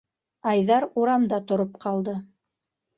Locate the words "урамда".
1.03-1.41